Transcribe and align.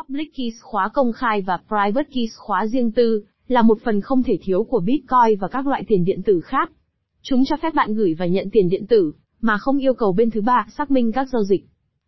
Public 0.00 0.36
keys 0.36 0.54
khóa 0.62 0.88
công 0.88 1.12
khai 1.12 1.40
và 1.40 1.58
private 1.68 2.08
keys 2.14 2.30
khóa 2.36 2.66
riêng 2.66 2.92
tư 2.92 3.24
là 3.48 3.62
một 3.62 3.78
phần 3.84 4.00
không 4.00 4.22
thể 4.22 4.38
thiếu 4.42 4.64
của 4.64 4.80
Bitcoin 4.80 5.38
và 5.40 5.48
các 5.48 5.66
loại 5.66 5.84
tiền 5.88 6.04
điện 6.04 6.22
tử 6.22 6.40
khác. 6.40 6.70
Chúng 7.22 7.44
cho 7.44 7.56
phép 7.62 7.74
bạn 7.74 7.94
gửi 7.94 8.14
và 8.14 8.26
nhận 8.26 8.50
tiền 8.52 8.68
điện 8.68 8.86
tử 8.86 9.12
mà 9.40 9.58
không 9.58 9.78
yêu 9.78 9.94
cầu 9.94 10.12
bên 10.12 10.30
thứ 10.30 10.40
ba 10.40 10.66
xác 10.76 10.90
minh 10.90 11.12
các 11.12 11.28
giao 11.28 11.42
dịch. 11.42 11.64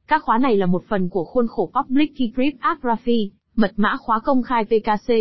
Các 0.07 0.23
khóa 0.23 0.39
này 0.39 0.57
là 0.57 0.67
một 0.67 0.85
phần 0.89 1.09
của 1.09 1.25
khuôn 1.25 1.47
khổ 1.49 1.71
Public 1.75 2.17
Key 2.17 2.33
Cryptography, 2.35 3.31
mật 3.57 3.73
mã 3.77 3.97
khóa 3.97 4.21
công 4.25 4.43
khai 4.43 4.65
PKC. 4.65 5.13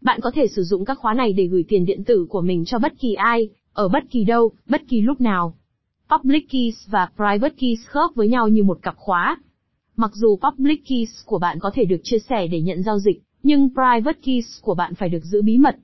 Bạn 0.00 0.20
có 0.20 0.30
thể 0.34 0.46
sử 0.46 0.62
dụng 0.62 0.84
các 0.84 0.98
khóa 0.98 1.14
này 1.14 1.32
để 1.32 1.46
gửi 1.46 1.64
tiền 1.68 1.84
điện 1.84 2.04
tử 2.04 2.26
của 2.30 2.40
mình 2.40 2.64
cho 2.64 2.78
bất 2.78 2.92
kỳ 2.98 3.14
ai, 3.14 3.48
ở 3.72 3.88
bất 3.88 4.02
kỳ 4.10 4.24
đâu, 4.24 4.50
bất 4.68 4.82
kỳ 4.88 5.00
lúc 5.00 5.20
nào. 5.20 5.54
Public 6.10 6.50
keys 6.50 6.74
và 6.90 7.08
private 7.16 7.54
keys 7.60 7.86
khớp 7.86 8.10
với 8.14 8.28
nhau 8.28 8.48
như 8.48 8.62
một 8.62 8.78
cặp 8.82 8.96
khóa. 8.96 9.36
Mặc 10.00 10.10
dù 10.14 10.36
public 10.36 10.88
keys 10.88 11.10
của 11.24 11.38
bạn 11.38 11.58
có 11.58 11.70
thể 11.74 11.84
được 11.84 12.00
chia 12.02 12.18
sẻ 12.18 12.46
để 12.46 12.60
nhận 12.60 12.82
giao 12.82 12.98
dịch, 12.98 13.22
nhưng 13.42 13.68
private 13.68 14.18
keys 14.24 14.44
của 14.60 14.74
bạn 14.74 14.94
phải 14.94 15.08
được 15.08 15.24
giữ 15.24 15.42
bí 15.42 15.58
mật. 15.58 15.76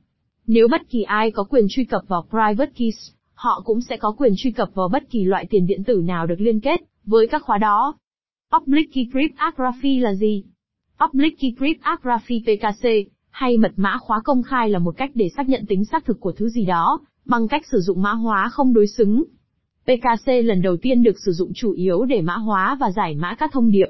Nếu 0.47 0.69
bất 0.69 0.89
kỳ 0.89 1.03
ai 1.03 1.31
có 1.31 1.45
quyền 1.45 1.67
truy 1.71 1.85
cập 1.85 2.03
vào 2.09 2.27
private 2.31 2.73
keys, 2.77 3.11
họ 3.35 3.63
cũng 3.65 3.81
sẽ 3.81 3.97
có 3.97 4.15
quyền 4.19 4.33
truy 4.37 4.51
cập 4.51 4.75
vào 4.75 4.89
bất 4.89 5.11
kỳ 5.11 5.25
loại 5.25 5.47
tiền 5.51 5.67
điện 5.67 5.85
tử 5.85 6.03
nào 6.05 6.27
được 6.27 6.35
liên 6.39 6.61
kết 6.61 6.81
với 7.05 7.29
các 7.29 7.43
khóa 7.43 7.59
đó. 7.59 7.95
Public 8.53 8.95
Key 8.95 9.09
Cryptography 9.13 9.99
là 9.99 10.15
gì? 10.15 10.45
Public 11.01 11.41
Key 11.41 11.55
Cryptography 11.59 12.41
PKC, 12.41 12.89
hay 13.31 13.59
mật 13.59 13.73
mã 13.77 13.99
khóa 13.99 14.21
công 14.25 14.43
khai 14.43 14.71
là 14.71 14.79
một 14.79 14.97
cách 14.97 15.11
để 15.15 15.29
xác 15.37 15.49
nhận 15.49 15.67
tính 15.67 15.85
xác 15.85 16.05
thực 16.05 16.21
của 16.21 16.33
thứ 16.33 16.49
gì 16.49 16.65
đó, 16.65 17.01
bằng 17.25 17.49
cách 17.49 17.63
sử 17.73 17.81
dụng 17.81 18.03
mã 18.03 18.13
hóa 18.13 18.49
không 18.53 18.73
đối 18.73 18.87
xứng. 18.87 19.25
PKC 19.85 20.27
lần 20.45 20.63
đầu 20.63 20.77
tiên 20.77 21.03
được 21.03 21.17
sử 21.27 21.33
dụng 21.33 21.53
chủ 21.55 21.73
yếu 21.73 22.05
để 22.05 22.21
mã 22.21 22.37
hóa 22.37 22.77
và 22.81 22.91
giải 22.91 23.15
mã 23.15 23.35
các 23.35 23.53
thông 23.53 23.71
điệp. 23.71 23.89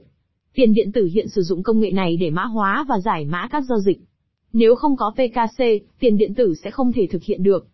Tiền 0.54 0.74
điện 0.74 0.92
tử 0.92 1.08
hiện 1.14 1.28
sử 1.28 1.42
dụng 1.42 1.62
công 1.62 1.80
nghệ 1.80 1.90
này 1.90 2.16
để 2.16 2.30
mã 2.30 2.44
hóa 2.44 2.84
và 2.88 2.98
giải 2.98 3.24
mã 3.24 3.48
các 3.50 3.64
giao 3.68 3.78
dịch. 3.78 4.00
Nếu 4.52 4.74
không 4.74 4.96
có 4.96 5.12
PKC, 5.14 5.64
tiền 6.00 6.16
điện 6.16 6.34
tử 6.34 6.54
sẽ 6.64 6.70
không 6.70 6.92
thể 6.92 7.06
thực 7.10 7.22
hiện 7.22 7.42
được. 7.42 7.66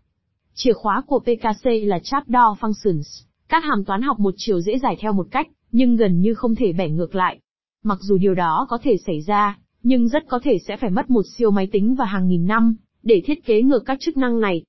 Chìa 0.54 0.72
khóa 0.72 1.02
của 1.06 1.18
PKC 1.18 1.66
là 1.84 1.98
Trapdoor 2.02 2.58
Functions, 2.58 3.24
các 3.48 3.64
hàm 3.64 3.84
toán 3.84 4.02
học 4.02 4.18
một 4.18 4.34
chiều 4.36 4.60
dễ 4.60 4.78
giải 4.78 4.96
theo 5.00 5.12
một 5.12 5.26
cách, 5.30 5.48
nhưng 5.72 5.96
gần 5.96 6.20
như 6.20 6.34
không 6.34 6.54
thể 6.54 6.72
bẻ 6.72 6.88
ngược 6.88 7.14
lại. 7.14 7.38
Mặc 7.82 7.98
dù 8.00 8.18
điều 8.18 8.34
đó 8.34 8.66
có 8.68 8.78
thể 8.82 8.96
xảy 9.06 9.20
ra, 9.20 9.58
nhưng 9.82 10.08
rất 10.08 10.28
có 10.28 10.40
thể 10.42 10.58
sẽ 10.66 10.76
phải 10.76 10.90
mất 10.90 11.10
một 11.10 11.22
siêu 11.36 11.50
máy 11.50 11.68
tính 11.72 11.94
và 11.94 12.04
hàng 12.04 12.28
nghìn 12.28 12.46
năm, 12.46 12.76
để 13.02 13.22
thiết 13.24 13.44
kế 13.46 13.62
ngược 13.62 13.82
các 13.86 13.98
chức 14.00 14.16
năng 14.16 14.40
này. 14.40 14.62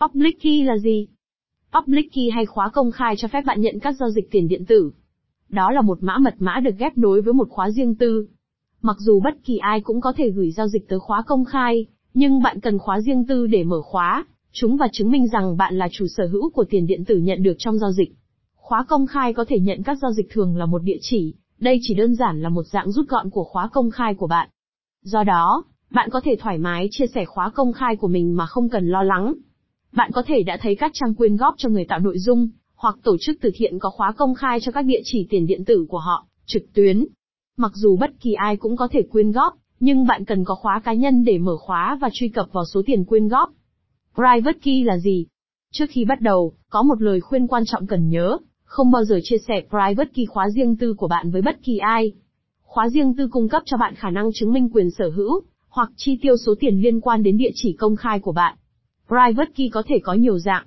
Public 0.00 0.42
Key 0.42 0.62
là 0.62 0.78
gì? 0.78 1.08
Public 1.72 2.12
Key 2.14 2.30
hay 2.30 2.46
khóa 2.46 2.68
công 2.68 2.90
khai 2.90 3.14
cho 3.18 3.28
phép 3.28 3.42
bạn 3.46 3.60
nhận 3.60 3.78
các 3.80 3.92
giao 3.92 4.10
dịch 4.10 4.30
tiền 4.30 4.48
điện 4.48 4.64
tử. 4.64 4.92
Đó 5.52 5.70
là 5.70 5.80
một 5.80 5.98
mã 6.02 6.18
mật 6.18 6.34
mã 6.38 6.60
được 6.60 6.78
ghép 6.78 6.98
nối 6.98 7.22
với 7.22 7.34
một 7.34 7.48
khóa 7.50 7.70
riêng 7.70 7.94
tư. 7.94 8.26
Mặc 8.82 8.96
dù 8.98 9.20
bất 9.20 9.34
kỳ 9.44 9.58
ai 9.58 9.80
cũng 9.80 10.00
có 10.00 10.12
thể 10.16 10.30
gửi 10.30 10.50
giao 10.50 10.68
dịch 10.68 10.88
tới 10.88 10.98
khóa 10.98 11.22
công 11.26 11.44
khai, 11.44 11.86
nhưng 12.14 12.42
bạn 12.42 12.60
cần 12.60 12.78
khóa 12.78 13.00
riêng 13.00 13.26
tư 13.26 13.46
để 13.46 13.64
mở 13.64 13.82
khóa, 13.82 14.26
chúng 14.52 14.76
và 14.76 14.88
chứng 14.92 15.10
minh 15.10 15.28
rằng 15.28 15.56
bạn 15.56 15.74
là 15.78 15.88
chủ 15.92 16.06
sở 16.06 16.26
hữu 16.26 16.50
của 16.50 16.64
tiền 16.70 16.86
điện 16.86 17.04
tử 17.04 17.16
nhận 17.16 17.42
được 17.42 17.54
trong 17.58 17.78
giao 17.78 17.92
dịch. 17.92 18.12
Khóa 18.54 18.84
công 18.88 19.06
khai 19.06 19.34
có 19.34 19.44
thể 19.48 19.58
nhận 19.58 19.82
các 19.82 19.98
giao 20.02 20.12
dịch 20.12 20.26
thường 20.30 20.56
là 20.56 20.66
một 20.66 20.82
địa 20.82 20.98
chỉ, 21.00 21.34
đây 21.58 21.78
chỉ 21.82 21.94
đơn 21.94 22.14
giản 22.14 22.42
là 22.42 22.48
một 22.48 22.66
dạng 22.66 22.92
rút 22.92 23.08
gọn 23.08 23.30
của 23.30 23.44
khóa 23.44 23.68
công 23.72 23.90
khai 23.90 24.14
của 24.14 24.26
bạn. 24.26 24.48
Do 25.02 25.24
đó, 25.24 25.64
bạn 25.90 26.10
có 26.10 26.20
thể 26.24 26.36
thoải 26.40 26.58
mái 26.58 26.88
chia 26.90 27.06
sẻ 27.14 27.24
khóa 27.24 27.50
công 27.50 27.72
khai 27.72 27.96
của 27.96 28.08
mình 28.08 28.36
mà 28.36 28.46
không 28.46 28.68
cần 28.68 28.88
lo 28.88 29.02
lắng. 29.02 29.34
Bạn 29.92 30.10
có 30.14 30.22
thể 30.26 30.42
đã 30.42 30.58
thấy 30.62 30.76
các 30.76 30.90
trang 30.94 31.14
quyên 31.14 31.36
góp 31.36 31.54
cho 31.58 31.68
người 31.68 31.84
tạo 31.84 31.98
nội 31.98 32.18
dung, 32.18 32.48
hoặc 32.82 32.96
tổ 33.02 33.16
chức 33.20 33.38
từ 33.40 33.50
thiện 33.54 33.78
có 33.78 33.90
khóa 33.90 34.12
công 34.12 34.34
khai 34.34 34.58
cho 34.60 34.72
các 34.72 34.82
địa 34.82 35.00
chỉ 35.04 35.26
tiền 35.30 35.46
điện 35.46 35.64
tử 35.64 35.86
của 35.88 35.98
họ, 35.98 36.26
trực 36.46 36.62
tuyến. 36.72 37.06
Mặc 37.56 37.72
dù 37.74 37.96
bất 37.96 38.10
kỳ 38.20 38.32
ai 38.32 38.56
cũng 38.56 38.76
có 38.76 38.88
thể 38.90 39.02
quyên 39.02 39.32
góp, 39.32 39.54
nhưng 39.80 40.06
bạn 40.06 40.24
cần 40.24 40.44
có 40.44 40.54
khóa 40.54 40.80
cá 40.84 40.92
nhân 40.92 41.24
để 41.24 41.38
mở 41.38 41.56
khóa 41.56 41.98
và 42.00 42.08
truy 42.12 42.28
cập 42.28 42.46
vào 42.52 42.64
số 42.64 42.82
tiền 42.86 43.04
quyên 43.04 43.28
góp. 43.28 43.52
Private 44.14 44.58
key 44.62 44.82
là 44.82 44.98
gì? 44.98 45.26
Trước 45.72 45.84
khi 45.90 46.04
bắt 46.04 46.20
đầu, 46.20 46.52
có 46.70 46.82
một 46.82 47.02
lời 47.02 47.20
khuyên 47.20 47.46
quan 47.46 47.62
trọng 47.66 47.86
cần 47.86 48.08
nhớ, 48.08 48.38
không 48.64 48.90
bao 48.90 49.04
giờ 49.04 49.20
chia 49.22 49.38
sẻ 49.48 49.62
private 49.70 50.10
key 50.14 50.26
khóa 50.26 50.50
riêng 50.50 50.76
tư 50.76 50.94
của 50.94 51.08
bạn 51.08 51.30
với 51.30 51.42
bất 51.42 51.62
kỳ 51.62 51.78
ai. 51.78 52.12
Khóa 52.62 52.88
riêng 52.88 53.14
tư 53.16 53.28
cung 53.30 53.48
cấp 53.48 53.62
cho 53.66 53.76
bạn 53.76 53.94
khả 53.94 54.10
năng 54.10 54.30
chứng 54.34 54.52
minh 54.52 54.68
quyền 54.72 54.90
sở 54.90 55.10
hữu, 55.10 55.40
hoặc 55.68 55.90
chi 55.96 56.18
tiêu 56.22 56.36
số 56.36 56.54
tiền 56.60 56.80
liên 56.80 57.00
quan 57.00 57.22
đến 57.22 57.36
địa 57.36 57.50
chỉ 57.54 57.72
công 57.72 57.96
khai 57.96 58.20
của 58.20 58.32
bạn. 58.32 58.56
Private 59.08 59.52
key 59.56 59.68
có 59.68 59.82
thể 59.86 59.98
có 60.02 60.14
nhiều 60.14 60.38
dạng. 60.38 60.64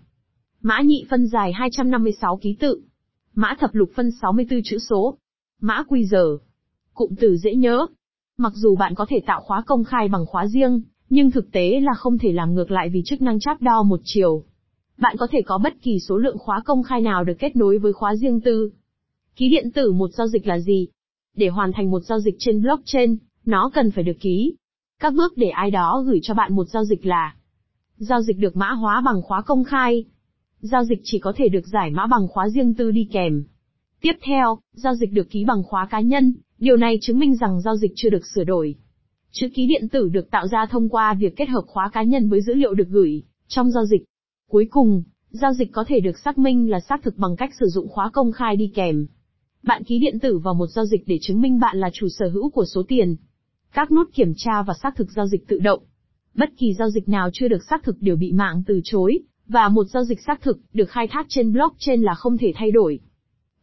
Mã 0.67 0.81
nhị 0.81 1.05
phân 1.09 1.27
dài 1.27 1.53
256 1.53 2.37
ký 2.37 2.55
tự. 2.59 2.81
Mã 3.35 3.55
thập 3.59 3.75
lục 3.75 3.89
phân 3.95 4.11
64 4.21 4.59
chữ 4.63 4.77
số. 4.77 5.17
Mã 5.61 5.83
quy 5.87 6.05
giờ. 6.05 6.37
Cụm 6.93 7.15
từ 7.19 7.37
dễ 7.37 7.55
nhớ. 7.55 7.85
Mặc 8.37 8.53
dù 8.55 8.75
bạn 8.75 8.95
có 8.95 9.05
thể 9.09 9.19
tạo 9.25 9.41
khóa 9.41 9.63
công 9.65 9.83
khai 9.83 10.07
bằng 10.07 10.25
khóa 10.25 10.47
riêng, 10.47 10.81
nhưng 11.09 11.31
thực 11.31 11.51
tế 11.51 11.79
là 11.79 11.93
không 11.93 12.17
thể 12.17 12.31
làm 12.31 12.53
ngược 12.53 12.71
lại 12.71 12.89
vì 12.89 13.01
chức 13.05 13.21
năng 13.21 13.39
cháp 13.39 13.61
đo 13.61 13.83
một 13.83 13.99
chiều. 14.03 14.43
Bạn 14.97 15.15
có 15.19 15.27
thể 15.31 15.41
có 15.45 15.57
bất 15.57 15.73
kỳ 15.81 15.99
số 15.99 16.17
lượng 16.17 16.37
khóa 16.37 16.61
công 16.65 16.83
khai 16.83 17.01
nào 17.01 17.23
được 17.23 17.39
kết 17.39 17.55
nối 17.55 17.77
với 17.77 17.93
khóa 17.93 18.15
riêng 18.15 18.41
tư. 18.41 18.71
Ký 19.35 19.49
điện 19.49 19.71
tử 19.71 19.91
một 19.91 20.09
giao 20.13 20.27
dịch 20.27 20.47
là 20.47 20.59
gì? 20.59 20.87
Để 21.35 21.47
hoàn 21.47 21.71
thành 21.73 21.91
một 21.91 21.99
giao 21.99 22.19
dịch 22.19 22.35
trên 22.39 22.61
blockchain, 22.61 23.17
nó 23.45 23.71
cần 23.73 23.91
phải 23.91 24.03
được 24.03 24.17
ký. 24.19 24.55
Các 24.99 25.13
bước 25.13 25.33
để 25.37 25.49
ai 25.49 25.71
đó 25.71 26.03
gửi 26.05 26.19
cho 26.23 26.33
bạn 26.33 26.55
một 26.55 26.65
giao 26.65 26.85
dịch 26.85 27.05
là 27.05 27.35
Giao 27.97 28.21
dịch 28.21 28.39
được 28.39 28.55
mã 28.55 28.71
hóa 28.71 29.01
bằng 29.05 29.21
khóa 29.21 29.41
công 29.41 29.63
khai. 29.63 30.05
Giao 30.71 30.83
dịch 30.83 30.99
chỉ 31.03 31.19
có 31.19 31.33
thể 31.35 31.49
được 31.49 31.67
giải 31.67 31.91
mã 31.91 32.07
bằng 32.07 32.27
khóa 32.27 32.49
riêng 32.49 32.73
tư 32.73 32.91
đi 32.91 33.09
kèm. 33.11 33.43
Tiếp 34.01 34.13
theo, 34.21 34.57
giao 34.73 34.95
dịch 34.95 35.11
được 35.11 35.29
ký 35.29 35.45
bằng 35.45 35.63
khóa 35.63 35.87
cá 35.91 35.99
nhân, 35.99 36.33
điều 36.59 36.77
này 36.77 36.97
chứng 37.01 37.19
minh 37.19 37.35
rằng 37.35 37.61
giao 37.61 37.75
dịch 37.75 37.91
chưa 37.95 38.09
được 38.09 38.25
sửa 38.35 38.43
đổi. 38.43 38.75
Chữ 39.31 39.47
ký 39.55 39.67
điện 39.67 39.89
tử 39.89 40.09
được 40.09 40.31
tạo 40.31 40.47
ra 40.47 40.65
thông 40.65 40.89
qua 40.89 41.13
việc 41.13 41.35
kết 41.35 41.49
hợp 41.49 41.61
khóa 41.67 41.89
cá 41.93 42.03
nhân 42.03 42.29
với 42.29 42.41
dữ 42.41 42.53
liệu 42.53 42.73
được 42.73 42.87
gửi 42.89 43.23
trong 43.47 43.71
giao 43.71 43.85
dịch. 43.85 44.03
Cuối 44.49 44.67
cùng, 44.69 45.03
giao 45.29 45.53
dịch 45.53 45.71
có 45.71 45.85
thể 45.87 45.99
được 45.99 46.19
xác 46.19 46.37
minh 46.37 46.69
là 46.69 46.79
xác 46.79 47.03
thực 47.03 47.17
bằng 47.17 47.35
cách 47.35 47.51
sử 47.59 47.65
dụng 47.65 47.87
khóa 47.87 48.09
công 48.13 48.31
khai 48.31 48.55
đi 48.55 48.71
kèm. 48.75 49.07
Bạn 49.63 49.83
ký 49.83 49.99
điện 49.99 50.19
tử 50.19 50.37
vào 50.37 50.53
một 50.53 50.67
giao 50.67 50.85
dịch 50.85 51.03
để 51.07 51.17
chứng 51.21 51.41
minh 51.41 51.59
bạn 51.59 51.77
là 51.77 51.89
chủ 51.93 52.07
sở 52.09 52.29
hữu 52.29 52.49
của 52.49 52.65
số 52.65 52.83
tiền. 52.87 53.15
Các 53.73 53.91
nút 53.91 54.09
kiểm 54.13 54.33
tra 54.37 54.61
và 54.61 54.73
xác 54.83 54.95
thực 54.95 55.11
giao 55.11 55.27
dịch 55.27 55.47
tự 55.47 55.59
động. 55.59 55.83
Bất 56.35 56.49
kỳ 56.57 56.73
giao 56.73 56.89
dịch 56.89 57.09
nào 57.09 57.29
chưa 57.33 57.47
được 57.47 57.63
xác 57.69 57.83
thực 57.83 58.01
đều 58.01 58.15
bị 58.15 58.31
mạng 58.31 58.63
từ 58.67 58.81
chối, 58.83 59.19
và 59.47 59.69
một 59.69 59.83
giao 59.83 60.03
dịch 60.03 60.21
xác 60.21 60.41
thực 60.41 60.59
được 60.73 60.89
khai 60.89 61.07
thác 61.07 61.25
trên 61.29 61.53
blockchain 61.53 62.01
là 62.01 62.15
không 62.15 62.37
thể 62.37 62.51
thay 62.55 62.71
đổi. 62.71 62.99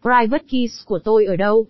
Private 0.03 0.45
keys 0.51 0.85
của 0.85 0.99
tôi 0.99 1.25
ở 1.25 1.37
đâu? 1.37 1.67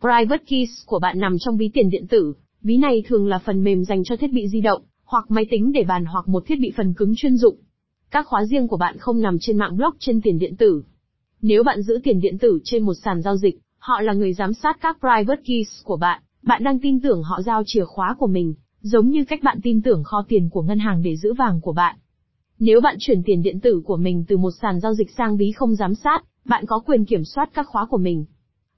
Private 0.00 0.44
keys 0.46 0.70
của 0.86 0.98
bạn 0.98 1.20
nằm 1.20 1.36
trong 1.38 1.56
ví 1.56 1.70
tiền 1.74 1.90
điện 1.90 2.06
tử, 2.06 2.34
Ví 2.62 2.76
này 2.76 3.02
thường 3.06 3.26
là 3.26 3.38
phần 3.38 3.64
mềm 3.64 3.84
dành 3.84 4.04
cho 4.04 4.16
thiết 4.16 4.32
bị 4.32 4.48
di 4.48 4.60
động, 4.60 4.82
hoặc 5.04 5.30
máy 5.30 5.46
tính 5.50 5.72
để 5.72 5.84
bàn 5.84 6.04
hoặc 6.04 6.28
một 6.28 6.46
thiết 6.46 6.60
bị 6.60 6.72
phần 6.76 6.94
cứng 6.94 7.14
chuyên 7.16 7.36
dụng. 7.36 7.56
Các 8.10 8.26
khóa 8.26 8.44
riêng 8.44 8.68
của 8.68 8.76
bạn 8.76 8.98
không 8.98 9.20
nằm 9.20 9.36
trên 9.40 9.58
mạng 9.58 9.76
blockchain 9.76 10.20
tiền 10.20 10.38
điện 10.38 10.56
tử. 10.56 10.82
Nếu 11.42 11.62
bạn 11.62 11.82
giữ 11.82 11.98
tiền 12.04 12.20
điện 12.20 12.38
tử 12.38 12.58
trên 12.64 12.82
một 12.82 12.94
sàn 12.94 13.22
giao 13.22 13.36
dịch, 13.36 13.60
họ 13.78 14.00
là 14.00 14.12
người 14.12 14.32
giám 14.32 14.54
sát 14.54 14.78
các 14.80 14.96
private 15.00 15.42
keys 15.44 15.68
của 15.84 15.96
bạn, 15.96 16.22
bạn 16.42 16.64
đang 16.64 16.78
tin 16.78 17.00
tưởng 17.00 17.22
họ 17.22 17.42
giao 17.42 17.62
chìa 17.66 17.84
khóa 17.84 18.14
của 18.18 18.26
mình, 18.26 18.54
giống 18.80 19.08
như 19.10 19.24
cách 19.24 19.42
bạn 19.42 19.58
tin 19.62 19.82
tưởng 19.82 20.04
kho 20.04 20.24
tiền 20.28 20.48
của 20.50 20.62
ngân 20.62 20.78
hàng 20.78 21.02
để 21.02 21.16
giữ 21.16 21.32
vàng 21.34 21.60
của 21.60 21.72
bạn. 21.72 21.96
Nếu 22.60 22.80
bạn 22.80 22.96
chuyển 22.98 23.22
tiền 23.22 23.42
điện 23.42 23.60
tử 23.60 23.82
của 23.84 23.96
mình 23.96 24.24
từ 24.28 24.36
một 24.36 24.50
sàn 24.62 24.80
giao 24.80 24.94
dịch 24.94 25.10
sang 25.10 25.36
ví 25.36 25.52
không 25.52 25.74
giám 25.74 25.94
sát, 25.94 26.24
bạn 26.44 26.64
có 26.66 26.78
quyền 26.78 27.04
kiểm 27.04 27.24
soát 27.24 27.50
các 27.54 27.66
khóa 27.68 27.86
của 27.86 27.96
mình. 27.98 28.24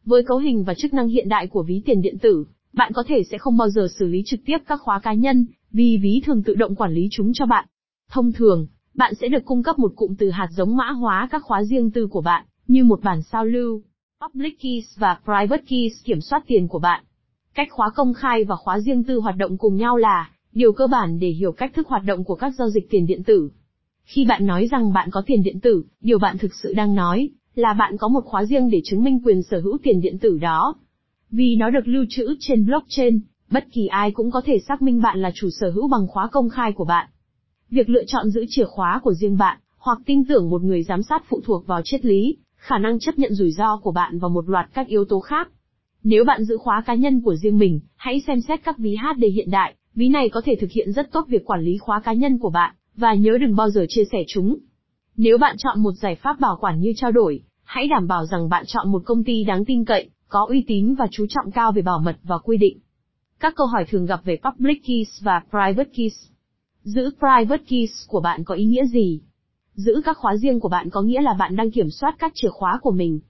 Với 0.04 0.22
cấu 0.22 0.38
hình 0.38 0.64
và 0.64 0.74
chức 0.74 0.94
năng 0.94 1.08
hiện 1.08 1.28
đại 1.28 1.46
của 1.46 1.62
ví 1.62 1.82
tiền 1.84 2.02
điện 2.02 2.18
tử, 2.18 2.44
bạn 2.72 2.92
có 2.94 3.04
thể 3.06 3.22
sẽ 3.30 3.38
không 3.38 3.56
bao 3.56 3.68
giờ 3.68 3.88
xử 3.98 4.06
lý 4.06 4.22
trực 4.26 4.40
tiếp 4.46 4.58
các 4.66 4.80
khóa 4.82 5.00
cá 5.00 5.12
nhân, 5.12 5.46
vì 5.70 5.96
ví 5.96 6.22
thường 6.24 6.42
tự 6.42 6.54
động 6.54 6.74
quản 6.74 6.92
lý 6.92 7.08
chúng 7.10 7.32
cho 7.34 7.46
bạn. 7.46 7.66
Thông 8.10 8.32
thường, 8.32 8.66
bạn 8.94 9.14
sẽ 9.14 9.28
được 9.28 9.44
cung 9.44 9.62
cấp 9.62 9.78
một 9.78 9.92
cụm 9.96 10.14
từ 10.14 10.30
hạt 10.30 10.48
giống 10.50 10.76
mã 10.76 10.90
hóa 10.90 11.28
các 11.30 11.42
khóa 11.44 11.64
riêng 11.64 11.90
tư 11.90 12.06
của 12.06 12.20
bạn, 12.20 12.44
như 12.66 12.84
một 12.84 13.00
bản 13.02 13.22
sao 13.22 13.44
lưu. 13.44 13.82
Public 14.20 14.60
keys 14.60 14.98
và 14.98 15.18
private 15.24 15.64
keys 15.68 15.92
kiểm 16.04 16.20
soát 16.20 16.44
tiền 16.46 16.68
của 16.68 16.78
bạn. 16.78 17.04
Cách 17.54 17.68
khóa 17.70 17.90
công 17.94 18.14
khai 18.14 18.44
và 18.44 18.56
khóa 18.56 18.80
riêng 18.80 19.04
tư 19.04 19.18
hoạt 19.18 19.36
động 19.36 19.58
cùng 19.58 19.76
nhau 19.76 19.96
là 19.96 20.30
điều 20.52 20.72
cơ 20.72 20.86
bản 20.86 21.18
để 21.18 21.28
hiểu 21.28 21.52
cách 21.52 21.74
thức 21.74 21.88
hoạt 21.88 22.02
động 22.06 22.24
của 22.24 22.34
các 22.34 22.50
giao 22.58 22.70
dịch 22.70 22.90
tiền 22.90 23.06
điện 23.06 23.22
tử. 23.24 23.50
Khi 24.04 24.24
bạn 24.24 24.46
nói 24.46 24.68
rằng 24.70 24.92
bạn 24.92 25.08
có 25.10 25.22
tiền 25.26 25.42
điện 25.42 25.60
tử, 25.60 25.84
điều 26.00 26.18
bạn 26.18 26.38
thực 26.38 26.54
sự 26.54 26.72
đang 26.72 26.94
nói 26.94 27.30
là 27.54 27.72
bạn 27.72 27.96
có 27.96 28.08
một 28.08 28.24
khóa 28.24 28.44
riêng 28.44 28.70
để 28.70 28.80
chứng 28.84 29.04
minh 29.04 29.20
quyền 29.24 29.42
sở 29.42 29.60
hữu 29.60 29.78
tiền 29.82 30.00
điện 30.00 30.18
tử 30.18 30.38
đó. 30.38 30.74
Vì 31.30 31.56
nó 31.56 31.70
được 31.70 31.88
lưu 31.88 32.04
trữ 32.08 32.34
trên 32.40 32.66
blockchain, 32.66 33.20
bất 33.50 33.64
kỳ 33.72 33.86
ai 33.86 34.10
cũng 34.10 34.30
có 34.30 34.40
thể 34.44 34.58
xác 34.58 34.82
minh 34.82 35.02
bạn 35.02 35.22
là 35.22 35.30
chủ 35.34 35.48
sở 35.60 35.70
hữu 35.70 35.88
bằng 35.88 36.06
khóa 36.08 36.28
công 36.32 36.48
khai 36.48 36.72
của 36.72 36.84
bạn. 36.84 37.08
Việc 37.70 37.88
lựa 37.88 38.04
chọn 38.06 38.30
giữ 38.30 38.44
chìa 38.48 38.64
khóa 38.64 39.00
của 39.02 39.14
riêng 39.14 39.38
bạn, 39.38 39.58
hoặc 39.78 39.98
tin 40.06 40.24
tưởng 40.24 40.50
một 40.50 40.62
người 40.62 40.82
giám 40.82 41.02
sát 41.02 41.22
phụ 41.28 41.40
thuộc 41.44 41.66
vào 41.66 41.80
triết 41.84 42.04
lý, 42.04 42.36
khả 42.56 42.78
năng 42.78 42.98
chấp 42.98 43.18
nhận 43.18 43.34
rủi 43.34 43.50
ro 43.50 43.76
của 43.76 43.92
bạn 43.92 44.18
và 44.18 44.28
một 44.28 44.48
loạt 44.48 44.68
các 44.74 44.86
yếu 44.86 45.04
tố 45.04 45.20
khác. 45.20 45.48
Nếu 46.04 46.24
bạn 46.24 46.44
giữ 46.44 46.56
khóa 46.56 46.82
cá 46.86 46.94
nhân 46.94 47.20
của 47.20 47.34
riêng 47.34 47.58
mình, 47.58 47.80
hãy 47.96 48.20
xem 48.26 48.40
xét 48.40 48.64
các 48.64 48.78
ví 48.78 48.96
HD 48.96 49.24
hiện 49.34 49.50
đại, 49.50 49.74
ví 49.94 50.08
này 50.08 50.28
có 50.28 50.40
thể 50.44 50.56
thực 50.60 50.70
hiện 50.70 50.92
rất 50.92 51.12
tốt 51.12 51.24
việc 51.28 51.44
quản 51.44 51.60
lý 51.60 51.78
khóa 51.78 52.00
cá 52.00 52.12
nhân 52.12 52.38
của 52.38 52.50
bạn, 52.50 52.74
và 52.96 53.14
nhớ 53.14 53.38
đừng 53.40 53.56
bao 53.56 53.70
giờ 53.70 53.86
chia 53.88 54.04
sẻ 54.12 54.18
chúng. 54.28 54.56
Nếu 55.16 55.38
bạn 55.38 55.56
chọn 55.58 55.82
một 55.82 55.92
giải 55.92 56.14
pháp 56.14 56.40
bảo 56.40 56.56
quản 56.60 56.80
như 56.80 56.92
trao 56.96 57.12
đổi, 57.12 57.40
hãy 57.62 57.88
đảm 57.88 58.08
bảo 58.08 58.26
rằng 58.26 58.48
bạn 58.48 58.64
chọn 58.66 58.92
một 58.92 59.02
công 59.04 59.24
ty 59.24 59.44
đáng 59.44 59.64
tin 59.64 59.84
cậy, 59.84 60.10
có 60.28 60.46
uy 60.48 60.64
tín 60.66 60.94
và 60.94 61.06
chú 61.10 61.26
trọng 61.28 61.50
cao 61.50 61.72
về 61.72 61.82
bảo 61.82 61.98
mật 61.98 62.16
và 62.22 62.38
quy 62.38 62.56
định. 62.56 62.78
Các 63.40 63.54
câu 63.56 63.66
hỏi 63.66 63.84
thường 63.88 64.06
gặp 64.06 64.20
về 64.24 64.38
public 64.44 64.86
keys 64.86 65.22
và 65.22 65.42
private 65.50 65.90
keys. 65.96 66.14
Giữ 66.82 67.10
private 67.18 67.64
keys 67.68 67.90
của 68.06 68.20
bạn 68.20 68.44
có 68.44 68.54
ý 68.54 68.64
nghĩa 68.64 68.84
gì? 68.84 69.20
Giữ 69.74 70.00
các 70.04 70.16
khóa 70.16 70.36
riêng 70.36 70.60
của 70.60 70.68
bạn 70.68 70.90
có 70.90 71.02
nghĩa 71.02 71.20
là 71.20 71.34
bạn 71.38 71.56
đang 71.56 71.70
kiểm 71.70 71.90
soát 71.90 72.16
các 72.18 72.32
chìa 72.34 72.48
khóa 72.48 72.78
của 72.82 72.90
mình. 72.90 73.20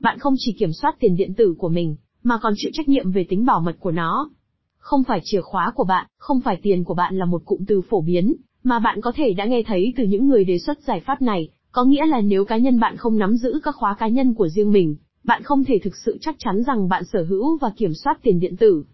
Bạn 0.00 0.18
không 0.18 0.34
chỉ 0.38 0.52
kiểm 0.58 0.72
soát 0.72 0.96
tiền 1.00 1.16
điện 1.16 1.34
tử 1.34 1.54
của 1.58 1.68
mình, 1.68 1.96
mà 2.22 2.38
còn 2.42 2.52
chịu 2.56 2.70
trách 2.74 2.88
nhiệm 2.88 3.10
về 3.10 3.26
tính 3.28 3.44
bảo 3.44 3.60
mật 3.60 3.76
của 3.80 3.90
nó. 3.90 4.30
Không 4.78 5.04
phải 5.04 5.20
chìa 5.24 5.40
khóa 5.40 5.72
của 5.74 5.84
bạn, 5.84 6.06
không 6.18 6.40
phải 6.40 6.60
tiền 6.62 6.84
của 6.84 6.94
bạn 6.94 7.18
là 7.18 7.24
một 7.24 7.42
cụm 7.44 7.64
từ 7.66 7.80
phổ 7.90 8.00
biến, 8.00 8.34
mà 8.66 8.78
bạn 8.78 9.00
có 9.00 9.12
thể 9.16 9.32
đã 9.32 9.44
nghe 9.44 9.62
thấy 9.66 9.92
từ 9.96 10.04
những 10.04 10.28
người 10.28 10.44
đề 10.44 10.58
xuất 10.58 10.82
giải 10.82 11.00
pháp 11.00 11.22
này, 11.22 11.48
có 11.72 11.84
nghĩa 11.84 12.06
là 12.06 12.20
nếu 12.20 12.44
cá 12.44 12.56
nhân 12.56 12.80
bạn 12.80 12.96
không 12.96 13.18
nắm 13.18 13.36
giữ 13.36 13.60
các 13.62 13.74
khóa 13.74 13.96
cá 13.98 14.08
nhân 14.08 14.34
của 14.34 14.48
riêng 14.48 14.72
mình, 14.72 14.96
bạn 15.24 15.42
không 15.42 15.64
thể 15.64 15.78
thực 15.82 15.96
sự 16.04 16.18
chắc 16.20 16.36
chắn 16.38 16.62
rằng 16.66 16.88
bạn 16.88 17.02
sở 17.12 17.24
hữu 17.28 17.58
và 17.58 17.72
kiểm 17.76 17.94
soát 17.94 18.18
tiền 18.22 18.40
điện 18.40 18.56
tử. 18.56 18.84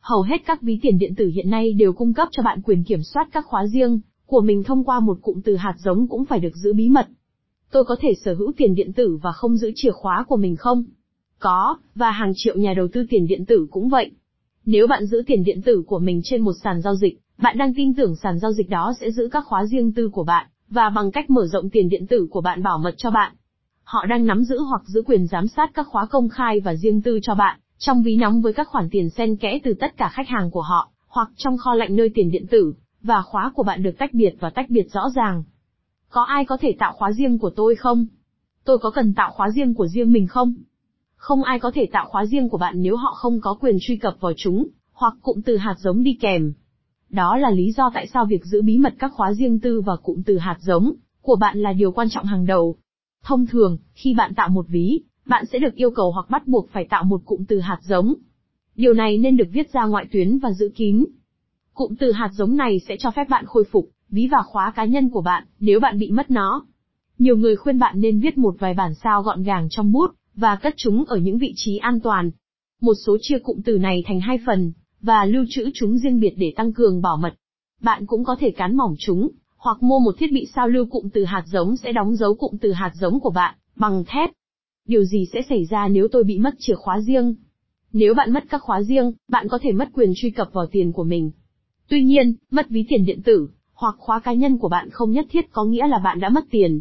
Hầu 0.00 0.22
hết 0.22 0.36
các 0.46 0.62
ví 0.62 0.78
tiền 0.82 0.98
điện 0.98 1.14
tử 1.14 1.28
hiện 1.34 1.50
nay 1.50 1.72
đều 1.72 1.92
cung 1.92 2.14
cấp 2.14 2.28
cho 2.30 2.42
bạn 2.42 2.62
quyền 2.62 2.84
kiểm 2.84 3.02
soát 3.02 3.28
các 3.32 3.44
khóa 3.46 3.66
riêng 3.66 4.00
của 4.26 4.40
mình 4.40 4.64
thông 4.64 4.84
qua 4.84 5.00
một 5.00 5.18
cụm 5.22 5.40
từ 5.40 5.56
hạt 5.56 5.74
giống 5.78 6.08
cũng 6.08 6.24
phải 6.24 6.40
được 6.40 6.56
giữ 6.56 6.72
bí 6.72 6.88
mật. 6.88 7.06
Tôi 7.70 7.84
có 7.84 7.96
thể 8.00 8.14
sở 8.24 8.34
hữu 8.34 8.52
tiền 8.56 8.74
điện 8.74 8.92
tử 8.92 9.18
và 9.22 9.32
không 9.32 9.56
giữ 9.56 9.72
chìa 9.74 9.92
khóa 9.92 10.24
của 10.28 10.36
mình 10.36 10.56
không? 10.56 10.84
Có, 11.38 11.76
và 11.94 12.10
hàng 12.10 12.32
triệu 12.36 12.56
nhà 12.56 12.74
đầu 12.74 12.88
tư 12.92 13.06
tiền 13.10 13.26
điện 13.26 13.44
tử 13.46 13.66
cũng 13.70 13.88
vậy. 13.88 14.10
Nếu 14.66 14.86
bạn 14.86 15.06
giữ 15.06 15.22
tiền 15.26 15.44
điện 15.44 15.62
tử 15.62 15.82
của 15.86 15.98
mình 15.98 16.20
trên 16.24 16.42
một 16.42 16.52
sàn 16.62 16.82
giao 16.82 16.94
dịch, 16.94 17.18
bạn 17.38 17.58
đang 17.58 17.74
tin 17.74 17.94
tưởng 17.94 18.16
sàn 18.16 18.38
giao 18.38 18.52
dịch 18.52 18.70
đó 18.70 18.92
sẽ 19.00 19.10
giữ 19.10 19.28
các 19.32 19.44
khóa 19.46 19.66
riêng 19.66 19.92
tư 19.92 20.08
của 20.12 20.24
bạn, 20.24 20.46
và 20.68 20.90
bằng 20.90 21.10
cách 21.10 21.30
mở 21.30 21.46
rộng 21.46 21.70
tiền 21.70 21.88
điện 21.88 22.06
tử 22.06 22.26
của 22.30 22.40
bạn 22.40 22.62
bảo 22.62 22.78
mật 22.78 22.94
cho 22.96 23.10
bạn. 23.10 23.32
Họ 23.84 24.06
đang 24.06 24.26
nắm 24.26 24.44
giữ 24.44 24.60
hoặc 24.60 24.82
giữ 24.86 25.02
quyền 25.06 25.26
giám 25.26 25.48
sát 25.48 25.70
các 25.74 25.86
khóa 25.86 26.06
công 26.06 26.28
khai 26.28 26.60
và 26.60 26.74
riêng 26.74 27.02
tư 27.02 27.18
cho 27.22 27.34
bạn, 27.34 27.60
trong 27.78 28.02
ví 28.02 28.16
nóng 28.16 28.40
với 28.40 28.52
các 28.52 28.68
khoản 28.68 28.88
tiền 28.90 29.10
xen 29.10 29.36
kẽ 29.36 29.58
từ 29.64 29.74
tất 29.74 29.96
cả 29.96 30.08
khách 30.08 30.28
hàng 30.28 30.50
của 30.50 30.62
họ, 30.62 30.90
hoặc 31.08 31.30
trong 31.36 31.56
kho 31.56 31.74
lạnh 31.74 31.96
nơi 31.96 32.10
tiền 32.14 32.30
điện 32.30 32.46
tử, 32.50 32.74
và 33.02 33.22
khóa 33.22 33.52
của 33.54 33.62
bạn 33.62 33.82
được 33.82 33.98
tách 33.98 34.14
biệt 34.14 34.34
và 34.40 34.50
tách 34.50 34.70
biệt 34.70 34.86
rõ 34.92 35.10
ràng. 35.14 35.44
Có 36.08 36.22
ai 36.22 36.44
có 36.44 36.56
thể 36.60 36.76
tạo 36.78 36.92
khóa 36.92 37.12
riêng 37.12 37.38
của 37.38 37.50
tôi 37.50 37.74
không? 37.74 38.06
Tôi 38.64 38.78
có 38.78 38.90
cần 38.90 39.14
tạo 39.14 39.30
khóa 39.30 39.50
riêng 39.50 39.74
của 39.74 39.86
riêng 39.86 40.12
mình 40.12 40.26
không? 40.26 40.54
Không 41.16 41.42
ai 41.42 41.58
có 41.58 41.70
thể 41.74 41.86
tạo 41.92 42.06
khóa 42.08 42.26
riêng 42.26 42.48
của 42.48 42.58
bạn 42.58 42.82
nếu 42.82 42.96
họ 42.96 43.14
không 43.14 43.40
có 43.40 43.54
quyền 43.60 43.76
truy 43.80 43.96
cập 43.96 44.16
vào 44.20 44.32
chúng, 44.36 44.68
hoặc 44.92 45.14
cụm 45.22 45.40
từ 45.40 45.56
hạt 45.56 45.74
giống 45.78 46.02
đi 46.02 46.18
kèm. 46.20 46.52
Đó 47.16 47.36
là 47.36 47.50
lý 47.50 47.72
do 47.72 47.90
tại 47.94 48.06
sao 48.06 48.26
việc 48.26 48.44
giữ 48.44 48.62
bí 48.62 48.78
mật 48.78 48.94
các 48.98 49.12
khóa 49.14 49.32
riêng 49.32 49.60
tư 49.60 49.80
và 49.80 49.96
cụm 50.02 50.22
từ 50.22 50.38
hạt 50.38 50.56
giống 50.60 50.92
của 51.22 51.36
bạn 51.36 51.58
là 51.58 51.72
điều 51.72 51.92
quan 51.92 52.08
trọng 52.10 52.24
hàng 52.24 52.46
đầu. 52.46 52.76
Thông 53.24 53.46
thường, 53.46 53.78
khi 53.94 54.14
bạn 54.14 54.34
tạo 54.34 54.48
một 54.48 54.66
ví, 54.68 55.00
bạn 55.26 55.44
sẽ 55.46 55.58
được 55.58 55.74
yêu 55.74 55.90
cầu 55.90 56.12
hoặc 56.12 56.30
bắt 56.30 56.46
buộc 56.46 56.68
phải 56.72 56.86
tạo 56.90 57.04
một 57.04 57.22
cụm 57.24 57.44
từ 57.44 57.60
hạt 57.60 57.78
giống. 57.82 58.14
Điều 58.74 58.94
này 58.94 59.18
nên 59.18 59.36
được 59.36 59.48
viết 59.52 59.72
ra 59.72 59.86
ngoại 59.86 60.06
tuyến 60.12 60.38
và 60.38 60.52
giữ 60.52 60.70
kín. 60.76 61.04
Cụm 61.74 61.94
từ 61.94 62.12
hạt 62.12 62.30
giống 62.32 62.56
này 62.56 62.80
sẽ 62.88 62.96
cho 62.98 63.10
phép 63.10 63.28
bạn 63.28 63.44
khôi 63.46 63.64
phục 63.64 63.88
ví 64.10 64.28
và 64.30 64.42
khóa 64.42 64.72
cá 64.76 64.84
nhân 64.84 65.10
của 65.10 65.22
bạn 65.22 65.44
nếu 65.60 65.80
bạn 65.80 65.98
bị 65.98 66.10
mất 66.10 66.30
nó. 66.30 66.66
Nhiều 67.18 67.36
người 67.36 67.56
khuyên 67.56 67.78
bạn 67.78 68.00
nên 68.00 68.20
viết 68.20 68.38
một 68.38 68.56
vài 68.58 68.74
bản 68.74 68.94
sao 68.94 69.22
gọn 69.22 69.42
gàng 69.42 69.68
trong 69.70 69.92
bút 69.92 70.10
và 70.34 70.56
cất 70.56 70.74
chúng 70.76 71.04
ở 71.04 71.16
những 71.16 71.38
vị 71.38 71.52
trí 71.56 71.76
an 71.76 72.00
toàn. 72.00 72.30
Một 72.80 72.94
số 73.06 73.16
chia 73.20 73.38
cụm 73.38 73.60
từ 73.64 73.78
này 73.78 74.02
thành 74.06 74.20
hai 74.20 74.38
phần 74.46 74.72
và 75.06 75.24
lưu 75.24 75.44
trữ 75.48 75.70
chúng 75.74 75.98
riêng 75.98 76.20
biệt 76.20 76.34
để 76.36 76.52
tăng 76.56 76.72
cường 76.72 77.02
bảo 77.02 77.16
mật. 77.16 77.34
Bạn 77.80 78.06
cũng 78.06 78.24
có 78.24 78.36
thể 78.40 78.50
cán 78.50 78.76
mỏng 78.76 78.94
chúng, 78.98 79.28
hoặc 79.56 79.82
mua 79.82 79.98
một 79.98 80.14
thiết 80.18 80.32
bị 80.32 80.46
sao 80.54 80.68
lưu 80.68 80.86
cụm 80.86 81.08
từ 81.08 81.24
hạt 81.24 81.44
giống 81.46 81.76
sẽ 81.76 81.92
đóng 81.92 82.16
dấu 82.16 82.34
cụm 82.34 82.56
từ 82.60 82.72
hạt 82.72 82.92
giống 82.94 83.20
của 83.20 83.30
bạn 83.30 83.54
bằng 83.76 84.04
thép. 84.06 84.30
Điều 84.88 85.04
gì 85.04 85.26
sẽ 85.32 85.40
xảy 85.48 85.64
ra 85.64 85.88
nếu 85.88 86.08
tôi 86.12 86.24
bị 86.24 86.38
mất 86.38 86.54
chìa 86.58 86.74
khóa 86.74 87.00
riêng? 87.00 87.34
Nếu 87.92 88.14
bạn 88.14 88.32
mất 88.32 88.44
các 88.48 88.62
khóa 88.62 88.82
riêng, 88.82 89.12
bạn 89.28 89.48
có 89.48 89.58
thể 89.62 89.72
mất 89.72 89.88
quyền 89.94 90.12
truy 90.16 90.30
cập 90.30 90.52
vào 90.52 90.66
tiền 90.66 90.92
của 90.92 91.04
mình. 91.04 91.30
Tuy 91.88 92.04
nhiên, 92.04 92.34
mất 92.50 92.70
ví 92.70 92.84
tiền 92.88 93.04
điện 93.06 93.22
tử 93.22 93.48
hoặc 93.74 93.94
khóa 93.98 94.20
cá 94.20 94.32
nhân 94.32 94.58
của 94.58 94.68
bạn 94.68 94.90
không 94.90 95.10
nhất 95.10 95.26
thiết 95.30 95.52
có 95.52 95.64
nghĩa 95.64 95.86
là 95.86 95.98
bạn 96.04 96.20
đã 96.20 96.28
mất 96.28 96.44
tiền. 96.50 96.80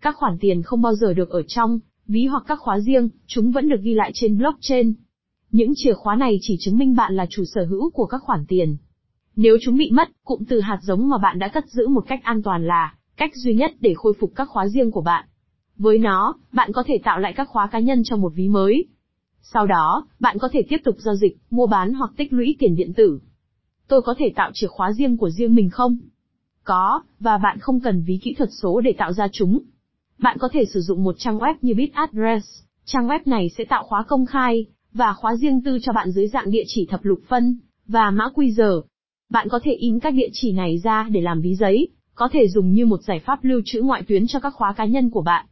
Các 0.00 0.16
khoản 0.16 0.38
tiền 0.40 0.62
không 0.62 0.82
bao 0.82 0.94
giờ 0.94 1.12
được 1.12 1.30
ở 1.30 1.42
trong 1.42 1.80
ví 2.06 2.26
hoặc 2.26 2.44
các 2.46 2.58
khóa 2.60 2.80
riêng, 2.80 3.08
chúng 3.26 3.50
vẫn 3.50 3.68
được 3.68 3.80
ghi 3.82 3.94
lại 3.94 4.10
trên 4.14 4.38
blockchain. 4.38 4.94
Những 5.50 5.72
chìa 5.76 5.92
khóa 5.92 6.16
này 6.16 6.38
chỉ 6.40 6.56
chứng 6.60 6.78
minh 6.78 6.96
bạn 6.96 7.16
là 7.16 7.26
chủ 7.30 7.44
sở 7.44 7.64
hữu 7.64 7.90
của 7.90 8.06
các 8.06 8.22
khoản 8.22 8.44
tiền. 8.48 8.76
Nếu 9.36 9.56
chúng 9.62 9.76
bị 9.76 9.90
mất, 9.90 10.08
cụm 10.24 10.44
từ 10.48 10.60
hạt 10.60 10.78
giống 10.82 11.08
mà 11.08 11.18
bạn 11.18 11.38
đã 11.38 11.48
cất 11.48 11.68
giữ 11.68 11.88
một 11.88 12.04
cách 12.08 12.20
an 12.22 12.42
toàn 12.42 12.66
là 12.66 12.94
cách 13.16 13.30
duy 13.34 13.54
nhất 13.54 13.72
để 13.80 13.94
khôi 13.96 14.12
phục 14.20 14.32
các 14.36 14.48
khóa 14.48 14.68
riêng 14.68 14.90
của 14.90 15.00
bạn. 15.00 15.24
Với 15.76 15.98
nó, 15.98 16.34
bạn 16.52 16.72
có 16.72 16.82
thể 16.86 16.98
tạo 17.04 17.18
lại 17.18 17.32
các 17.36 17.48
khóa 17.48 17.66
cá 17.66 17.78
nhân 17.78 18.02
cho 18.04 18.16
một 18.16 18.32
ví 18.34 18.48
mới. 18.48 18.86
Sau 19.42 19.66
đó, 19.66 20.06
bạn 20.20 20.38
có 20.38 20.48
thể 20.52 20.62
tiếp 20.68 20.76
tục 20.84 20.96
giao 20.98 21.14
dịch, 21.14 21.36
mua 21.50 21.66
bán 21.66 21.92
hoặc 21.92 22.10
tích 22.16 22.32
lũy 22.32 22.56
tiền 22.58 22.76
điện 22.76 22.92
tử. 22.94 23.20
Tôi 23.88 24.02
có 24.02 24.14
thể 24.18 24.32
tạo 24.36 24.50
chìa 24.54 24.66
khóa 24.66 24.92
riêng 24.92 25.16
của 25.16 25.30
riêng 25.30 25.54
mình 25.54 25.70
không? 25.70 25.98
Có, 26.64 27.02
và 27.20 27.38
bạn 27.38 27.58
không 27.58 27.80
cần 27.80 28.02
ví 28.06 28.18
kỹ 28.22 28.34
thuật 28.34 28.50
số 28.62 28.80
để 28.80 28.92
tạo 28.98 29.12
ra 29.12 29.28
chúng. 29.32 29.60
Bạn 30.18 30.36
có 30.40 30.48
thể 30.52 30.64
sử 30.64 30.80
dụng 30.80 31.04
một 31.04 31.14
trang 31.18 31.38
web 31.38 31.54
như 31.60 31.74
BitAddress. 31.74 32.46
Trang 32.84 33.08
web 33.08 33.20
này 33.26 33.48
sẽ 33.58 33.64
tạo 33.64 33.84
khóa 33.84 34.02
công 34.02 34.26
khai 34.26 34.66
và 34.92 35.12
khóa 35.12 35.36
riêng 35.36 35.62
tư 35.62 35.78
cho 35.82 35.92
bạn 35.92 36.10
dưới 36.10 36.28
dạng 36.28 36.50
địa 36.50 36.64
chỉ 36.66 36.86
thập 36.86 37.04
lục 37.04 37.20
phân 37.28 37.58
và 37.86 38.10
mã 38.10 38.28
quy 38.34 38.52
giờ. 38.52 38.80
Bạn 39.30 39.48
có 39.48 39.60
thể 39.62 39.72
in 39.72 40.00
các 40.00 40.14
địa 40.14 40.28
chỉ 40.32 40.52
này 40.52 40.78
ra 40.78 41.08
để 41.10 41.20
làm 41.20 41.40
ví 41.40 41.54
giấy, 41.54 41.88
có 42.14 42.28
thể 42.32 42.48
dùng 42.48 42.72
như 42.72 42.86
một 42.86 43.02
giải 43.02 43.18
pháp 43.18 43.44
lưu 43.44 43.60
trữ 43.64 43.80
ngoại 43.80 44.02
tuyến 44.08 44.26
cho 44.26 44.40
các 44.40 44.54
khóa 44.54 44.72
cá 44.72 44.84
nhân 44.84 45.10
của 45.10 45.22
bạn. 45.22 45.46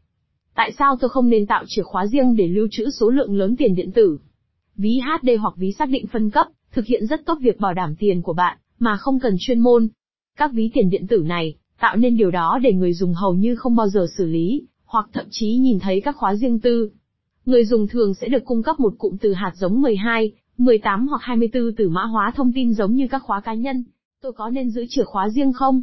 Tại 0.55 0.73
sao 0.79 0.97
tôi 1.01 1.11
không 1.11 1.29
nên 1.29 1.47
tạo 1.47 1.65
chìa 1.67 1.83
khóa 1.83 2.07
riêng 2.07 2.37
để 2.37 2.49
lưu 2.49 2.69
trữ 2.71 2.91
số 2.91 3.11
lượng 3.11 3.37
lớn 3.37 3.57
tiền 3.57 3.75
điện 3.75 3.93
tử? 3.93 4.19
Ví 4.77 5.01
HD 5.01 5.29
hoặc 5.41 5.55
ví 5.57 5.73
xác 5.73 5.89
định 5.89 6.07
phân 6.07 6.31
cấp, 6.31 6.47
thực 6.73 6.87
hiện 6.87 7.07
rất 7.07 7.27
tốt 7.27 7.39
việc 7.41 7.61
bảo 7.61 7.75
đảm 7.75 7.95
tiền 7.99 8.23
của 8.23 8.33
bạn, 8.33 8.59
mà 8.79 8.97
không 8.97 9.21
cần 9.21 9.37
chuyên 9.39 9.61
môn. 9.61 9.89
Các 10.39 10.53
ví 10.53 10.71
tiền 10.75 10.91
điện 10.91 11.07
tử 11.07 11.25
này, 11.27 11.55
tạo 11.81 11.97
nên 11.97 12.17
điều 12.17 12.31
đó 12.31 12.59
để 12.63 12.73
người 12.73 12.93
dùng 12.93 13.15
hầu 13.15 13.35
như 13.35 13.57
không 13.57 13.77
bao 13.77 13.89
giờ 13.89 14.07
xử 14.17 14.27
lý, 14.27 14.67
hoặc 14.85 15.09
thậm 15.13 15.27
chí 15.31 15.57
nhìn 15.57 15.79
thấy 15.79 16.01
các 16.01 16.17
khóa 16.17 16.35
riêng 16.35 16.61
tư. 16.61 16.91
Người 17.47 17.65
dùng 17.65 17.87
thường 17.87 18.15
sẽ 18.15 18.29
được 18.29 18.45
cung 18.45 18.63
cấp 18.63 18.81
một 18.81 18.95
cụm 18.99 19.17
từ 19.17 19.33
hạt 19.33 19.53
giống 19.55 19.83
12, 19.83 20.33
18 20.59 21.09
hoặc 21.09 21.23
24 21.23 21.75
từ 21.77 21.89
mã 21.89 22.05
hóa 22.05 22.33
thông 22.37 22.53
tin 22.53 22.75
giống 22.75 22.95
như 22.95 23.09
các 23.11 23.23
khóa 23.23 23.41
cá 23.41 23.55
nhân. 23.55 23.85
Tôi 24.23 24.33
có 24.33 24.51
nên 24.51 24.71
giữ 24.71 24.85
chìa 24.89 25.05
khóa 25.05 25.29
riêng 25.29 25.53
không? 25.53 25.83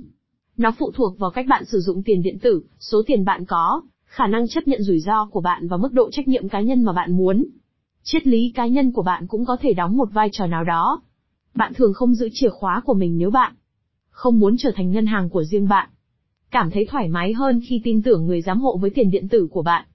Nó 0.58 0.72
phụ 0.80 0.92
thuộc 0.92 1.20
vào 1.20 1.32
cách 1.32 1.46
bạn 1.50 1.66
sử 1.66 1.80
dụng 1.80 2.04
tiền 2.04 2.22
điện 2.22 2.40
tử, 2.40 2.64
số 2.80 3.02
tiền 3.08 3.26
bạn 3.26 3.46
có, 3.46 3.82
khả 4.06 4.28
năng 4.28 4.48
chấp 4.48 4.68
nhận 4.68 4.82
rủi 4.82 5.00
ro 5.00 5.26
của 5.26 5.42
bạn 5.42 5.68
và 5.68 5.78
mức 5.78 5.94
độ 5.94 6.10
trách 6.12 6.28
nhiệm 6.28 6.50
cá 6.50 6.62
nhân 6.62 6.84
mà 6.84 6.94
bạn 6.94 7.18
muốn. 7.18 7.46
Triết 8.04 8.28
lý 8.28 8.52
cá 8.56 8.68
nhân 8.68 8.92
của 8.92 9.04
bạn 9.04 9.28
cũng 9.28 9.46
có 9.46 9.58
thể 9.62 9.74
đóng 9.74 9.98
một 9.98 10.10
vai 10.14 10.30
trò 10.32 10.48
nào 10.48 10.64
đó. 10.64 11.02
Bạn 11.56 11.74
thường 11.74 11.94
không 11.94 12.16
giữ 12.16 12.30
chìa 12.34 12.50
khóa 12.50 12.82
của 12.86 12.94
mình 12.94 13.18
nếu 13.18 13.32
bạn 13.32 13.54
không 14.10 14.40
muốn 14.40 14.56
trở 14.58 14.72
thành 14.76 14.92
ngân 14.92 15.06
hàng 15.06 15.30
của 15.30 15.44
riêng 15.44 15.68
bạn. 15.68 15.90
Cảm 16.52 16.72
thấy 16.72 16.86
thoải 16.86 17.08
mái 17.10 17.34
hơn 17.34 17.62
khi 17.68 17.82
tin 17.84 18.02
tưởng 18.02 18.26
người 18.26 18.42
giám 18.42 18.60
hộ 18.60 18.78
với 18.78 18.90
tiền 18.90 19.12
điện 19.12 19.28
tử 19.30 19.48
của 19.52 19.62
bạn. 19.62 19.86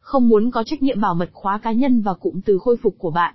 Không 0.00 0.28
muốn 0.28 0.50
có 0.50 0.64
trách 0.66 0.82
nhiệm 0.82 1.00
bảo 1.00 1.14
mật 1.14 1.28
khóa 1.32 1.58
cá 1.58 1.72
nhân 1.72 2.00
và 2.00 2.14
cụm 2.14 2.40
từ 2.40 2.58
khôi 2.58 2.76
phục 2.82 2.94
của 2.98 3.10
bạn. 3.10 3.34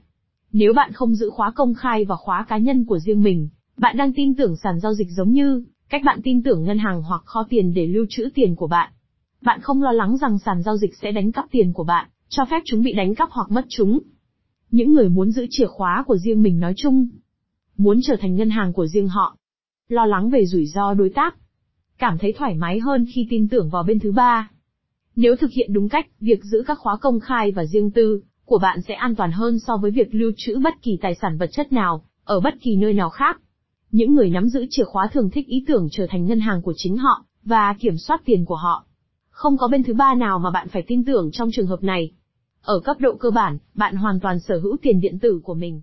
Nếu 0.51 0.73
bạn 0.73 0.91
không 0.93 1.15
giữ 1.15 1.29
khóa 1.29 1.51
công 1.51 1.73
khai 1.73 2.05
và 2.05 2.15
khóa 2.15 2.45
cá 2.47 2.57
nhân 2.57 2.85
của 2.85 2.99
riêng 2.99 3.23
mình, 3.23 3.49
bạn 3.77 3.97
đang 3.97 4.13
tin 4.13 4.35
tưởng 4.35 4.55
sàn 4.55 4.79
giao 4.79 4.93
dịch 4.93 5.07
giống 5.11 5.31
như 5.31 5.63
cách 5.89 6.01
bạn 6.05 6.19
tin 6.23 6.43
tưởng 6.43 6.63
ngân 6.63 6.77
hàng 6.77 7.01
hoặc 7.01 7.21
kho 7.25 7.43
tiền 7.49 7.73
để 7.73 7.87
lưu 7.87 8.05
trữ 8.09 8.29
tiền 8.33 8.55
của 8.55 8.67
bạn. 8.67 8.91
Bạn 9.41 9.61
không 9.61 9.83
lo 9.83 9.91
lắng 9.91 10.17
rằng 10.17 10.39
sàn 10.39 10.61
giao 10.61 10.77
dịch 10.77 10.95
sẽ 11.01 11.11
đánh 11.11 11.31
cắp 11.31 11.45
tiền 11.51 11.73
của 11.73 11.83
bạn, 11.83 12.07
cho 12.29 12.45
phép 12.45 12.61
chúng 12.65 12.83
bị 12.83 12.93
đánh 12.93 13.15
cắp 13.15 13.29
hoặc 13.31 13.51
mất 13.51 13.65
chúng. 13.69 13.99
Những 14.71 14.93
người 14.93 15.09
muốn 15.09 15.31
giữ 15.31 15.47
chìa 15.49 15.67
khóa 15.67 16.03
của 16.07 16.17
riêng 16.17 16.41
mình 16.41 16.59
nói 16.59 16.73
chung, 16.77 17.07
muốn 17.77 17.99
trở 18.03 18.15
thành 18.21 18.35
ngân 18.35 18.49
hàng 18.49 18.73
của 18.73 18.87
riêng 18.87 19.07
họ, 19.07 19.37
lo 19.87 20.05
lắng 20.05 20.29
về 20.29 20.45
rủi 20.45 20.65
ro 20.65 20.93
đối 20.93 21.09
tác, 21.09 21.35
cảm 21.97 22.17
thấy 22.17 22.33
thoải 22.37 22.55
mái 22.55 22.79
hơn 22.79 23.05
khi 23.13 23.27
tin 23.29 23.47
tưởng 23.47 23.69
vào 23.69 23.83
bên 23.83 23.99
thứ 23.99 24.11
ba. 24.11 24.49
Nếu 25.15 25.35
thực 25.35 25.51
hiện 25.51 25.73
đúng 25.73 25.89
cách, 25.89 26.07
việc 26.19 26.43
giữ 26.43 26.63
các 26.67 26.79
khóa 26.79 26.97
công 26.97 27.19
khai 27.19 27.51
và 27.51 27.65
riêng 27.65 27.91
tư 27.91 28.21
của 28.45 28.57
bạn 28.57 28.81
sẽ 28.87 28.93
an 28.93 29.15
toàn 29.15 29.31
hơn 29.31 29.59
so 29.59 29.77
với 29.77 29.91
việc 29.91 30.15
lưu 30.15 30.31
trữ 30.37 30.59
bất 30.63 30.73
kỳ 30.81 30.97
tài 31.01 31.15
sản 31.15 31.37
vật 31.37 31.49
chất 31.51 31.73
nào 31.73 32.05
ở 32.23 32.39
bất 32.39 32.53
kỳ 32.61 32.75
nơi 32.75 32.93
nào 32.93 33.09
khác. 33.09 33.41
Những 33.91 34.13
người 34.13 34.29
nắm 34.29 34.49
giữ 34.49 34.65
chìa 34.69 34.83
khóa 34.83 35.07
thường 35.13 35.29
thích 35.29 35.47
ý 35.47 35.63
tưởng 35.67 35.87
trở 35.91 36.07
thành 36.09 36.25
ngân 36.25 36.39
hàng 36.39 36.61
của 36.61 36.73
chính 36.75 36.97
họ 36.97 37.25
và 37.43 37.75
kiểm 37.79 37.97
soát 37.97 38.21
tiền 38.25 38.45
của 38.45 38.55
họ. 38.55 38.85
Không 39.29 39.57
có 39.57 39.67
bên 39.67 39.83
thứ 39.83 39.93
ba 39.93 40.15
nào 40.15 40.39
mà 40.39 40.51
bạn 40.51 40.67
phải 40.67 40.83
tin 40.87 41.05
tưởng 41.05 41.29
trong 41.31 41.49
trường 41.53 41.67
hợp 41.67 41.83
này. 41.83 42.11
Ở 42.61 42.79
cấp 42.79 42.97
độ 42.99 43.15
cơ 43.15 43.31
bản, 43.31 43.57
bạn 43.73 43.95
hoàn 43.95 44.19
toàn 44.19 44.39
sở 44.39 44.59
hữu 44.59 44.77
tiền 44.81 44.99
điện 45.01 45.19
tử 45.19 45.39
của 45.43 45.53
mình. 45.53 45.81